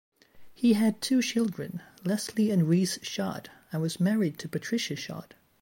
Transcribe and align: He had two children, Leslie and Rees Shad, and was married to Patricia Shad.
He 0.55 0.73
had 0.73 0.99
two 0.99 1.21
children, 1.21 1.83
Leslie 2.03 2.49
and 2.49 2.67
Rees 2.67 2.97
Shad, 3.03 3.51
and 3.71 3.83
was 3.83 3.99
married 3.99 4.39
to 4.39 4.49
Patricia 4.49 4.95
Shad. 4.95 5.35